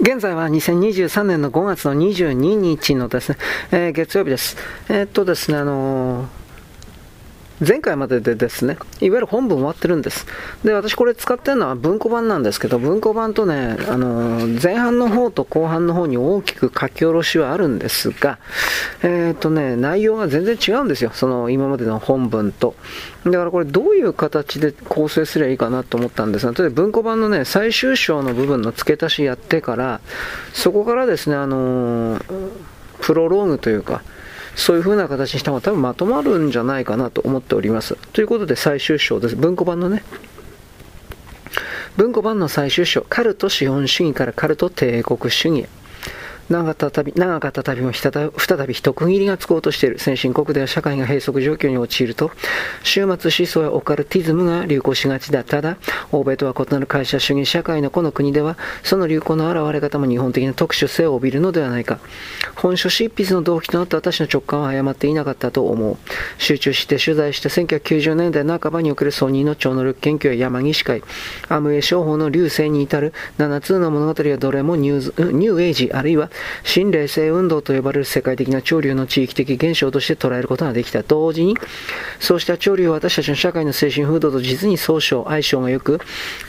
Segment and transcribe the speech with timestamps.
[0.00, 3.38] 現在は2023年の5月の22日のですね、
[3.70, 4.56] えー、月曜日です。
[4.88, 6.39] えー、っとですね、あのー
[7.66, 10.26] 前回まででですね、いわゆる本文終わってるんです。
[10.64, 18.38] で、私これ使ってるのは文庫版なんですけど、文庫版とね、あの前半の方と後半の方に大きく書き下ろしはあるんですが、
[19.02, 21.10] えっ、ー、とね、内容が全然違うんですよ。
[21.12, 22.74] その今までの本文と。
[23.26, 30.00] だからこれどういう形で構成すればいいかなと思ったんですが、例えば文庫版のね、最終章の部分の付け足しやってから、
[30.54, 32.18] そこからですね、あの
[33.02, 34.02] プロローグというか、
[34.54, 37.96] そういう風な形にした方が多分まとまるんじゃないかなと思っております。
[38.12, 39.36] ということで最終章です。
[39.36, 40.04] 文庫版のね。
[41.96, 45.68] 文庫版の最終章、カルト資本主義からカルト帝国主義へ。
[46.50, 48.10] 長かった旅長かった旅も再
[48.66, 52.32] び一区切りがつこうとしている先進国では社会が閉塞状況に陥ると
[52.82, 55.78] 終末思想やオカルティズムが流行しがちだただ
[56.10, 62.00] 欧米とは異なる会社主義社会のこの国ではその流行の現れ方も日本的な特殊性を帯びるのではないか
[62.56, 65.96] 本書執筆の動機となった私の直感は誤っていなかったと思う
[66.38, 71.04] 集中して取材した1990年代半ばにおけるソニーの超能力研究や山岸会
[71.48, 76.28] アムウェイ商法の流星に至る7つの物語はどれもニューニューエイジあるいは
[76.62, 81.02] 新霊性運動と呼ばれる世界的な潮流の地域的現象として捉えることができた。
[81.02, 81.56] 同時に、
[82.18, 86.00] そうした潮流は私たちの社会の精神風土と実に相性、相性が良く、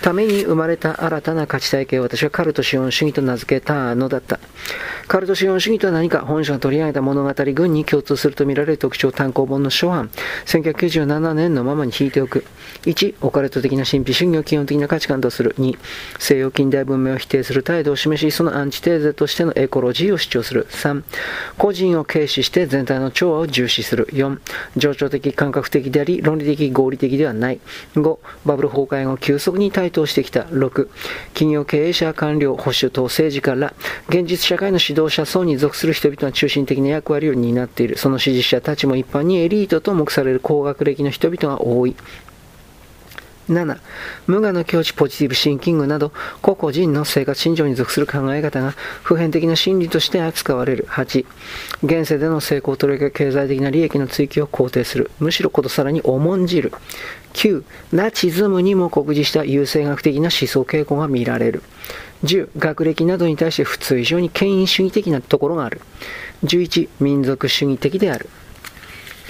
[0.02, 4.40] ために生まれた新たな価値体系を私はカルト資本主義と名付けたのだった。
[5.08, 10.10] カルト資本主義とは何か本書が取り上げた物語群に共通するとみられる特徴単行本の初版、
[10.46, 12.46] 1997年のままに引いておく。
[12.84, 15.56] 1、オカルト的な神秘主義を基本的な価値観とする。
[15.60, 15.78] 2、
[16.20, 20.68] 西洋近代文明を否定する態度を示し、そのアンチテーゼとしてのエコロジーを主張する。
[20.70, 21.04] 3、
[21.58, 24.08] 個人を軽視して全体の調和を重視する。
[24.12, 24.40] 4、
[24.78, 27.60] 情緒的、感覚的であり、論理的、合理的ではない。
[27.96, 30.42] 5、バブル崩壊後急速に台頭してきた。
[30.44, 30.88] 6、
[31.34, 33.74] 企業経営者、官僚、保守等政治家ら、
[34.10, 37.98] 現実社会の指導者層に属する人々が中心的な役割を担っている。
[37.98, 41.96] その支持者たちも一般にエリートと目される高学歴の人々が多い。
[43.52, 43.78] 7、
[44.28, 48.72] 無我の境地ポジティブシンキングなど、個々人の生活信条に属する考え方が
[49.04, 50.86] 普遍的な真理として扱われる。
[50.90, 51.26] 8、
[51.84, 55.12] 現世での成功とり経済的な利益の追求を肯定する。
[55.20, 56.72] むしろことさらに重んじる。
[57.34, 61.64] 9、ナチズムにも酷似した優生学的な思想傾向が見られる。
[62.24, 65.82] 10、学歴などに対して普通以上に権威主義的なところがある。
[66.44, 68.30] 11、民族主義的である。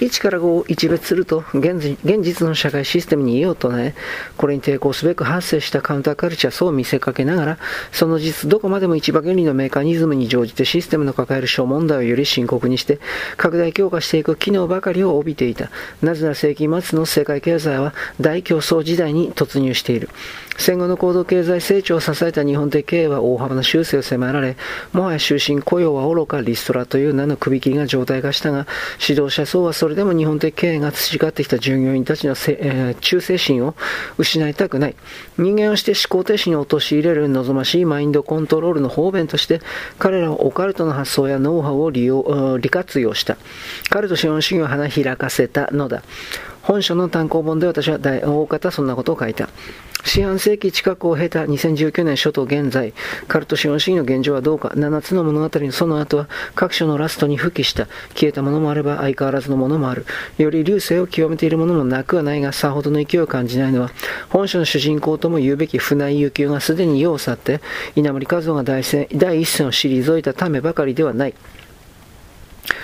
[0.02, 1.78] 1から5を一別すると現
[2.22, 3.94] 実の社会システムに異を唱え、
[4.36, 7.58] これに抵抗すべく発生したカウンターカルチャーそう見せかけながら、
[7.92, 12.98] その実どこまでも一番原理のメカニズムに乗じてシステムの抱える小問題をより深刻にして、
[13.36, 15.70] 拡大強化していく機能ばかりを帯びていた。
[16.02, 20.08] なぜなら世紀末の世界経済は大競争時代に突入している。
[20.58, 24.56] 戦後の高度経済成長を支えた日本的経営は大幅な修正を迫られ、
[24.92, 28.66] もはや終身雇用は愚かリストラという名の首切りが状態化したが、
[29.00, 33.74] 指導者層はそれでも日本的経営が培ってきた従業員たちのせ、えー、忠誠心を
[34.18, 34.96] 失いたくない。
[35.38, 39.60] 人間をして思考停止に陥れる望ましいマインドコントロールの方便として、
[39.98, 43.36] 彼らはオカルトの発想やノウハウを利用、利活用した。
[43.90, 46.02] 彼と資本主義を花開かせたのだ。
[46.62, 49.48] 本書の単行本で私は大大方そんなことを書いた。
[50.04, 52.92] 四半世紀近くを経た2019年初頭現在、
[53.28, 57.86] カルト資本主義の現状はどうか、7つの物語のその後は各所のラストに復帰した。
[58.14, 60.04] 消えたものもあれば相変わらずのものもある。
[60.38, 63.90] より流星を極めているものもなくはないが、さほどの勢いを感じないのは、
[64.28, 67.60] 本書の主人公とも言うべき船井幸雄がすでに世を去って、
[67.94, 71.34] 稲森和夫が第一線を退いたためばかりではない。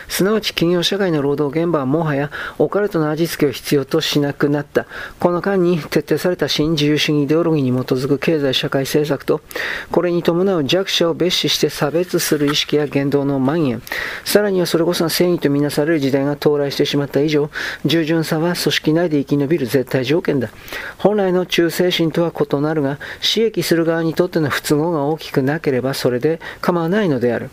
[0.08, 4.86] すなわち企業社会の労働現場はもはやオカルトの味付けを必要としなくなった。
[5.20, 9.40] この間に徹底された新自由主義イデオロギーに基づく経済社会政策と、
[9.92, 13.82] これに伴う弱者を蔑視して差別する意識や言動の蔓延、
[14.24, 17.50] さらにはそれこそが正義とみなされる時代が到来してしまった以上、
[17.84, 20.50] 従順さは組織内で生き延びる絶対条件だ。
[20.98, 27.50] 本来の忠誠心とは異なるが、刺激する側にとっての不都合が大きくなければそれで構わないのである。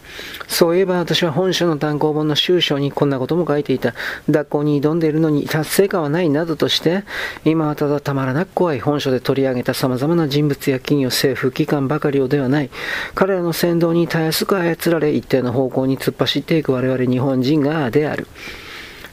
[0.48, 3.96] そういえば私は本書の単行本の収書にこんなことも書いていた。
[4.30, 7.04] 脱行に挑んでいるのに達成感はないなどとして、
[7.44, 12.70] 今はただたまらなく怖い本書で取り上げた様々な人物や企業、政府機関ばかりをではない。
[13.16, 18.28] 彼らの先導にたやすく操られ、一定の方向に突っ走っていく我々日本人がである。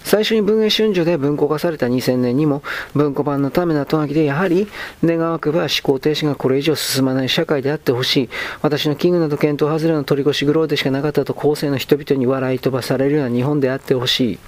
[0.04, 2.62] 最初に文藝春秋で文庫化された2000年にも
[2.94, 4.68] 文庫版のためのと書きでやはり
[5.04, 8.30] 願わくば思考停止がこれ以上進まない社会であってほしい。
[8.62, 14.38] 私のキングなど検討外れの取り越し苦労でしかなかったと後世の人々に笑い飛ばされるような日本であってほしい。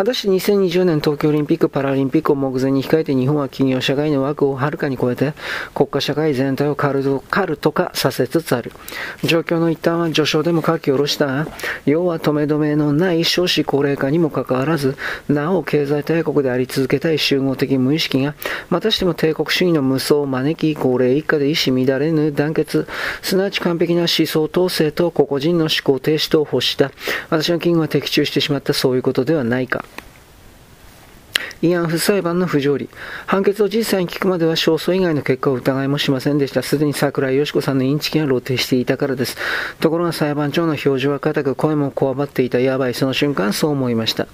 [0.00, 5.34] 果たして2020年東京オリンピック・パラリンピックを目前に控えて日本は企業社会の枠をはるかに超えて
[5.74, 8.72] 国家社会全体をカルトカルト化させつつある。
[9.24, 11.46] 状況の一端は序章でも書き下ろしたが、
[11.84, 14.96] 要は止め止めのない少子高齢化にもかかわらず、
[15.28, 18.34] なお経済大国であり続けたい集合的無意識が、
[18.70, 22.88] またしても帝国主義の無双を招き、高齢一家で意思乱れぬ団結、
[23.20, 26.90] すなわち完璧な思想統制と個々人の思考停止とを欲した、
[27.28, 29.84] 私の金は的中してしまったそういうことではないか。
[31.62, 32.88] 慰安婦裁判の不条理。
[33.26, 36.62] 判決を実際に聞くまでは勝訴以外の結果を疑いもしませんでした。
[36.62, 39.36] すでに桜井よし子さんのインチキが露呈していたからです。
[39.80, 44.26] ところが裁判長の表情は固く声もこわばっていたやばいその瞬間そう思いました。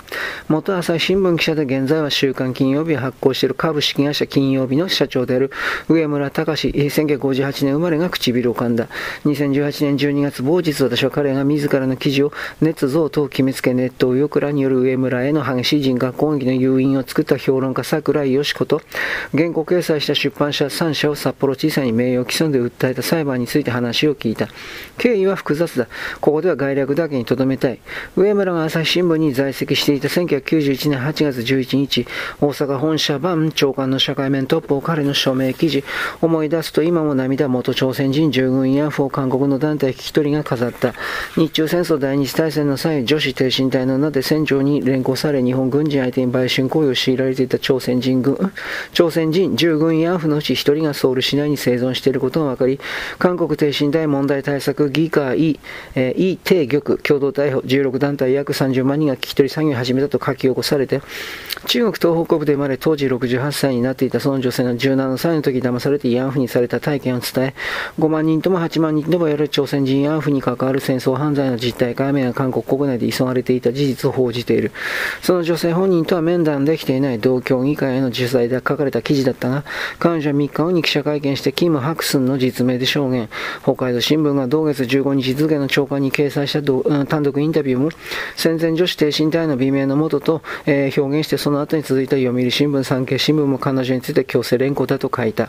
[0.48, 5.50] 元朝日新聞記者で現在は週刊金曜日を発行している株式会社金曜日の社長である
[5.88, 8.86] 上村隆1958年生まれが唇を噛んだ。
[9.24, 12.32] 2018年12月某日私は彼が自らの記事を
[12.62, 18.82] 捏造と決めつけネット右翼らによる上村への激しい人格攻撃の誘引を作作った評論家桜井よし子と、
[19.34, 24.48] 原稿掲載した出版社3社を札幌地裁に名誉毀損で訴えた裁判について話を聞いた。
[24.98, 25.88] 経緯は複雑だ。
[26.20, 27.78] ここでは概略だけに留めたい。
[28.16, 32.06] 上村が朝日新聞に在籍していた1991年8月11日、
[32.38, 35.84] 大阪本社版長官の社会面トップを彼の署名記事、
[36.20, 40.92] 思い出すと今も涙元朝鮮人従軍慰安婦を韓国の団体聞き取りが飾った。
[41.34, 48.52] 日中戦争第二次大戦の際、女子挺身隊の名で戦場に連行され日本軍人相手に売春行為をし強いられていた朝鮮人軍、
[48.92, 52.80] 朝鮮人従軍慰安婦のうち1人がソウル市内に生存していることが分かり、
[53.18, 55.60] 韓国挺身大問題対策議会、
[55.94, 61.00] えー、イ・テイ玉共同逮捕16団体約30万人が聞き取り作業を始めたと書き起こされて、
[61.66, 67.54] 中国東北部で生まれ当時68歳になっていたその女性の17歳の時騙されて慰安婦にされた体験を伝え、
[67.98, 74.72] 5万人とも8万人ともやる朝鮮人慰安婦に関わる戦争犯罪の実態解明が韓国国内で急がれていた事実を報じている。
[75.22, 79.64] その女性本人とは面談できていない同協議会への取材で書かれた記事だったが、
[79.98, 83.28] 彼女は3日後に記者会見してキム・ハクスンの実名で証言。
[83.62, 87.90] 北海道新聞が同月15日付の朝刊に掲載した単独インタビューも、
[88.36, 95.48] 戦前女子挺身隊の美名のもとと、えー、表現してその後に続いた読売新聞、産経新聞も彼女について強制連行だと書いた。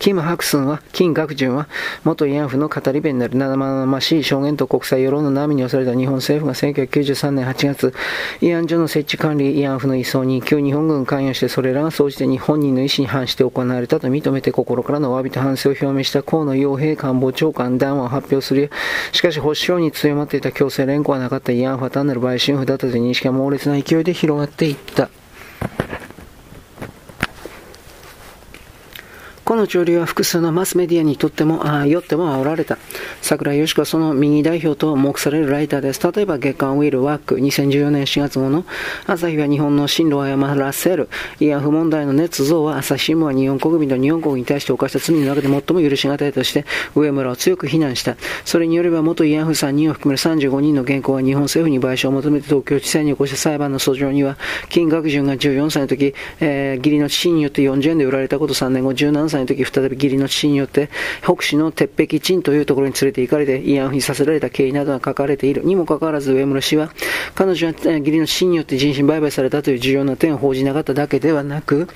[0.00, 1.68] キム・ハクスンは、金学順は、
[2.04, 3.36] 元慰安婦の語り部になる。
[3.36, 7.94] 生々しい証言と国際世論の波に押された日本政府が1993年8月、
[8.40, 18.70] 慰安所の設置管理慰安婦の移送に旧日本軍関与してそれらが総じて日本人の意思に反して行われたと認めて心からのお詫びと反省を表明した河野洋平官房長官談話を発表する。
[19.12, 21.52] しかし保守省に強まっていた強制連行はなかった。
[21.52, 25.08] 慰安婦は単なる売春婦だったという認識が猛烈な勢いで広がっていった。
[29.44, 32.78] この潮流は複数のマスメディアにとっても、あよっても煽られた。
[33.20, 36.00] 桜井よし子はその右代表と目されるライターです。
[36.12, 38.64] 例えば月刊ウィルワーク2014年4月号の
[39.06, 41.10] 朝日は日本の進路を誤らせる。
[41.40, 46.64] 慰安婦問題の捏造は朝日新聞は日本国民と日本国に対して犯した罪の中で最も許し難いとして
[46.94, 48.16] 上村を強く非難した。
[48.46, 54.38] それによれば元慰安婦3人を含める35人の原稿は日本政府に賠償を求めて東京地裁に起こした裁判の訴状には
[54.70, 60.90] 金額順が14歳の時、えー、義理の父によって40円で売られたこと3年後17歳歳の時再び義理の父によって
[61.22, 65.62] 北市の鉄壁鎮というところに連れて行かれて慰安婦にさせられた経緯などが書かれている。
[65.64, 66.90] にもかかわらず上村氏は
[67.34, 71.88] 彼女は義理の父によって人身売買されたという重要な点を報じなかっただけではなく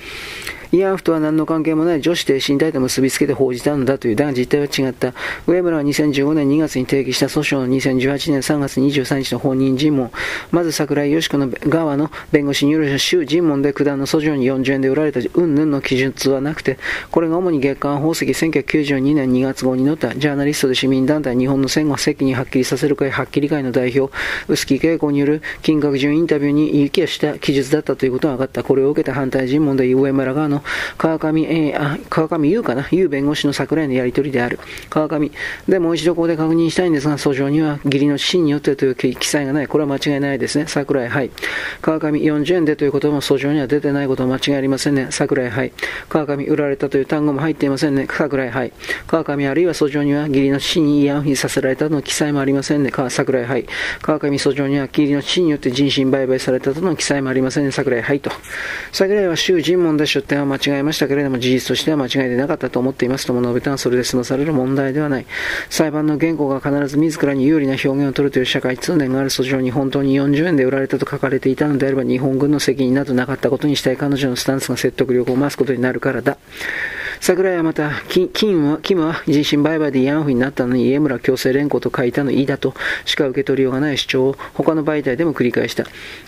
[0.71, 5.13] 慰安婦とは何の関係もない女子挺身隊と結びつけて報じたのだという、だが実態は違った。
[5.47, 10.11] 上村は2015年2月に提起した訴訟の2018年3月23日の本人尋問。
[10.51, 16.77] まず桜井よし子の側の弁護士による州尋問で九段の訴状に40円で売られた云々の記述はなくて、
[17.09, 24.13] これが主に月刊宝石1992年2月号に載ったジャーナリストで市民団体日本の戦後責任はっきりさせる会はっきり会の代表、
[24.47, 28.63] 臼木恵子による金額順インタビューに言い消した記述だったということが分かった。
[28.63, 30.58] これを受けた反対尋問で上村側の
[30.97, 34.59] 川上、えー、あ川上優かな、優弁護士の桜井のやり取りである。
[34.89, 35.31] 川上。
[35.67, 39.67] で、もう一度ここで確認したいんですが、訴状には義理の死によってという記載がない。
[39.67, 40.65] これは間違いないですね。
[40.67, 41.31] 桜井、はい。
[41.81, 45.07] 川上40円でということも訴状には出てないことは間違いありませんね。
[45.09, 45.71] 桜井、はい。
[46.09, 48.07] 川上売られたという単語も入っていませんね。
[48.09, 48.73] 桜井、はい。
[49.07, 52.91] 川上あるいは訴状には義理の死に慰安婦にさせられたとの記載もありませんね。
[53.09, 53.65] 桜井、はい。
[54.01, 57.71] 川上訴状には義理の死によって人身売買されたとの記載もありませんね。
[57.71, 58.19] 桜井、はい。
[58.19, 58.31] と。
[58.91, 65.25] 桜井は州尋問で出典は間違えましたけれども、事実としては間違いでなかったと思っていますとも述べたが、それで済まされる問題ではない。
[65.69, 76.37] 裁判の原告が必ず自らに有利な表現を取るという社会通念がある訴状に本当に40円で売られたと書かれていたのであれば、日本軍の責任などなかったことにしたい彼女のスタンスが説得力を増すことになるからだ。
[77.21, 77.91] 桜井はまた、
[78.33, 82.73] 金は、キムは人身売買で慰安婦になったのに家村強制連行と書いたのいいだと
[83.05, 85.85] しか受け取りようがない主張を他の媒体でも繰り返した。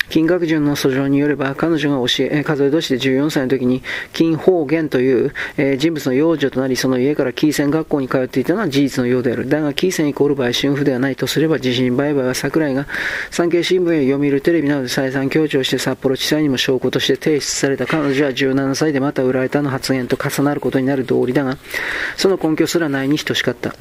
[0.10, 3.82] 金学順の訴状によれば、彼女が教え、数え年で14歳の時に、
[4.12, 9.48] 金宝元という、えー、人物の養女となり、その家からキーセン学校に通っていたのは事実のようである。
[9.48, 12.88] だが、キーセンイコール売春婦ではないとすれば、自身売買は桜井が
[13.30, 21.58] 産経新聞や読売テレビなどで再三強調して札幌地裁にも証拠として提出された彼女は17歳でまた売られたの発言と重なることになる道理だが、
[22.18, 23.76] その根拠すらないに等しかった。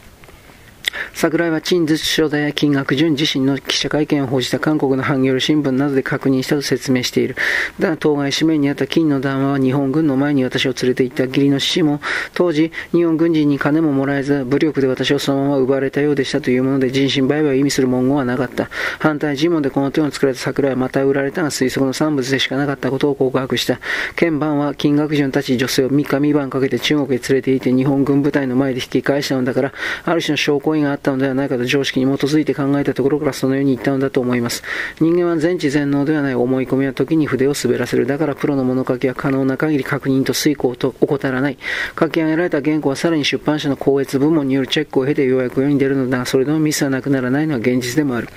[1.14, 7.36] 桜井は陳実書で金額順自身の記者会見を報じた韓国のハンギョル新聞などで確認したと説明している。
[7.78, 12.00] だが当該紙面にあった金の談話は日本軍の前に私を連れて行った義理の父も
[12.34, 18.70] 当時日本軍人に金ももらえず武力で私をそのまま奪われたようでしたというもので人身売買を意味する文言はなかった。
[18.98, 23.80] 反対尋問でこの手を作られた桜井はまた売られたが推測の産物でしかなかったことを告白した。
[24.16, 29.72] 鍵盤は金額順たち女性を3日3晩かけて中国へ連れて行って日本軍部隊の前で引き返したのだから
[30.04, 34.62] ある種の証拠があったのではないかと常識に基づいて考えたところからそのように言ったのだと思います。
[35.00, 38.06] 人間は全知全能ではない思い込みは時に筆を滑らせる。
[38.06, 41.58] だからプロの物書きは可能な限り確認と遂行と怠らない。
[41.98, 48.28] 書き上げられた原稿はさらに出版社の校閲部門によるチェックを経てようやく世に出るのだが、それでもミスはなくならないのは現実でもある。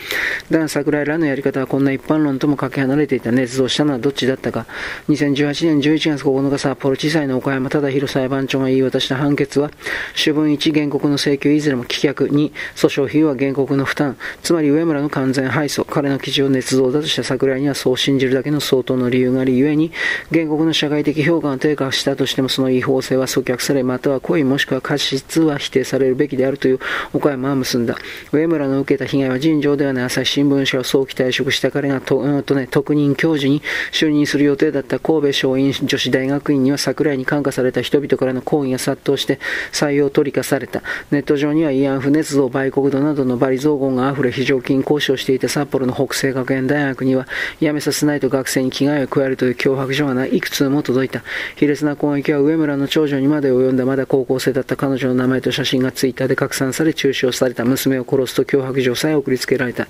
[0.49, 3.31] だが桜井らのやり方はこんな一般論ともかけ離れていた。
[3.31, 4.65] 捏造したのはどっちだったか。
[5.09, 9.71] 2018年11月9日札幌地裁の岡山忠宏裁判長が言い渡した判決は、
[10.15, 19.91] 主文1原告の請求いずれも棄却2、訴訟費用は原告の負担、つまり上村の完全敗訴、彼の記事を捏造だとした桜井にはそう信じるだけの相当の理由があり、故に、
[20.31, 26.79] 原告の社会的評価が低下したとしてもその違法性は阻却され、または故意もしくは過失は否定されるべきであるという
[27.13, 27.97] 岡山は結んだ。
[28.31, 39.39] 上村の受けた被害は尋常ではない朝日新聞社を早期退職した彼がと、うんとね、特任教授に就任する予定だった神戸松陰女子大学院には桜井に感化された人々からの抗議が殺到して
[39.71, 40.81] 採用取り化された。
[41.11, 47.27] ネット上には慰安婦捏造売国度などの罵詈雑言が溢れ非常勤講師をしていた札幌の北西学園大学には
[47.59, 51.23] 辞めさせないと学生に危害を加えるという脅迫状がないいくつも届いた。
[51.55, 53.85] 卑劣な攻撃は上村の長女にまで及んだ。
[53.85, 59.87] まだ高校生だった彼女の名前と写真がツイッターで拡散され中傷された娘を殺すと脅迫状さえ送りつけられた。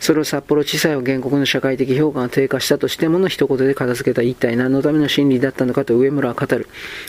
[0.00, 6.68] それを札幌地裁は原告の社会的評価が低下したとしてもの一言で片付けた一体何のための心理だったのかと上村は語る。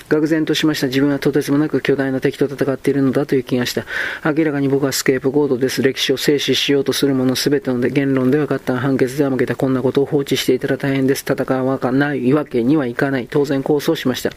[0.09, 0.87] 愕然としました。
[0.87, 3.85] 自分はとてつもなく巨大な敵と戦っているのだという気がした。
[4.23, 5.81] 明らかに僕がスケープゴードです。
[5.81, 8.77] 歴史を制止しようとするもの全てので言論では勝った。
[8.77, 9.55] 判決では負けた。
[9.55, 11.25] こんなことを放置していたら大変です。
[11.27, 13.27] 戦わないわけにはいかない。
[13.29, 14.31] 当然控訴しました。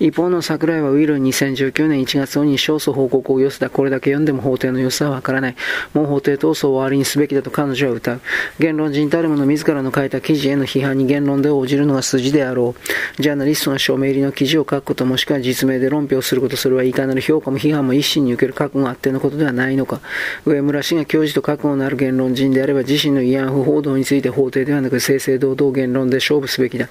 [0.00, 3.68] 一方の桜井はウィル2019年1月に勝訴報告を寄せた。
[3.68, 5.56] これだけ読んでも法廷の良さはわからない。
[5.92, 8.20] もう法廷闘争を終わりにすべきだと彼女は歌う。
[8.60, 12.76] 言論人たるもの自らの書いた記事への批判に言論で応じるのが筋であろ
[13.18, 13.22] う。
[13.22, 20.00] ジャーナリストが署名入りの記事を書くこともしくは実名で論評すること、それはいかなる評価も批判も一心に受ける覚悟があってのことではないのか。
[20.44, 26.88] 上村氏が教授と覚悟のある言論人であれば自身の慰安婦報道について法廷ではなく正々堂々言論で勝負すべきだ。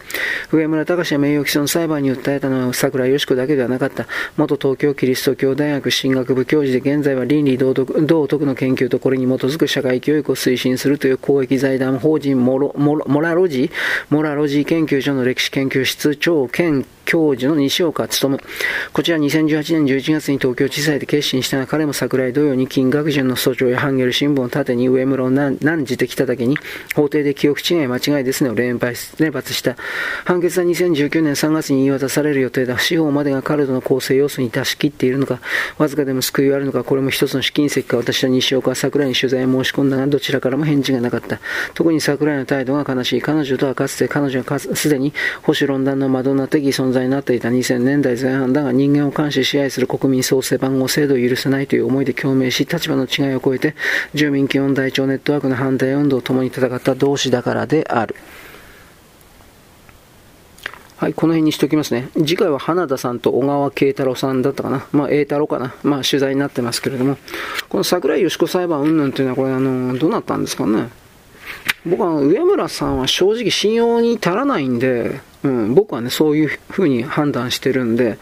[0.51, 4.07] 上村隆は名誉毀損裁判に訴えたのは桜倉よし子だけではなかった。
[4.35, 13.71] 元東京キリスト教大学進学部教授で現在は倫理道徳道徳の研究とこれに基づく社会教育を推進するという公益財団法人モロモラロジー
[14.09, 18.37] モラロジー研究所の歴史研究室長兼教授の西岡努。
[18.91, 26.57] こちら2018年11月に東京地裁で決心したが、彼も桜井同様に金学順の訴状やハンゲル新聞を盾に上室を難じてきただけに、
[26.95, 29.77] 法廷で記憶違い間違いですねを連発連発した。
[30.25, 32.77] 判決は2019年3月に言い渡される予定だ。
[32.77, 35.39] 司法までが彼との構成要素に出し切っているのか、
[35.77, 41.39] わずかでも救いはあるのか、これも一つの試金石か、私は西岡は桜井に取材を申し込んだが、どちらからも返事がなかった。
[41.73, 43.21] 特に桜井の態度が悲しい。
[43.21, 53.75] 彼女とはかつて彼女がすでに保守論壇のマドンナ的存在在になっていた2000年代前半だが人間を監視支配する国民創生番号制度を許さないという思いで共鳴し立場の違いを超えて
[54.13, 58.15] 住民基本台帳ネットワークの反対運動を共に戦った同志だからである。
[60.97, 62.09] はい、この辺にしておきますね。
[62.15, 64.87] 次回は花田さんと小川慶太郎さんだったかな。
[64.91, 65.75] まあ、栄太郎かな。
[65.83, 67.17] まあ、取材になってますけれども、
[67.69, 70.89] この桜井よし子裁判云々っていうのは、これ、あの、どうなったんですかね。
[71.85, 78.17] 僕は上村さんは正直信用に足らないんで、うん、僕はね、そういうふうに判断してるんで、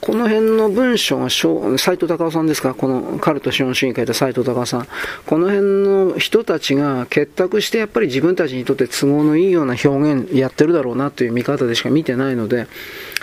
[0.00, 2.72] この辺の文章が、斎藤隆夫さんですか？
[2.72, 4.86] このカルト資本主義書いた斎藤隆夫さん。
[5.26, 5.66] この辺
[6.12, 12.68] の人たちが結託してやっぱり自分たちにとって都合のいいような表現やってるだろうなという見方でしか見てないので、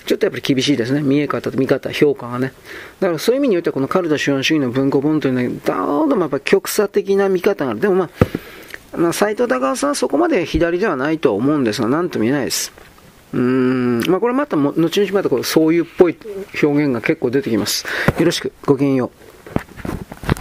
[0.06, 1.02] ちょっとやっぱり厳しいですね。
[1.02, 2.52] 見え方と見方、評価がね。
[3.00, 7.80] だからそういう意味においてはこのカルト資本主義の文庫本というのは、どうでもやっぱ極左的な見方がある。
[7.80, 8.10] でも、まあ、
[9.14, 12.72] 斎藤隆夫さんはそこまで左ではないとは思うんですが、なんとも言えないです。
[13.34, 16.18] うーん、まあこれまたも、後々またこうそういうっぽい
[16.62, 17.86] 表現が結構出てきます。
[18.18, 20.35] よろしく、ごきげんよう。